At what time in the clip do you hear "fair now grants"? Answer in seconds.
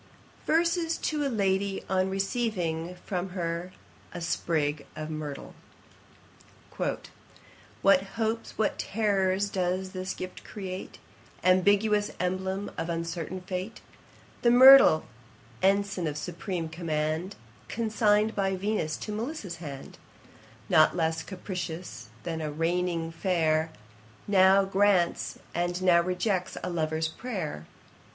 23.11-25.37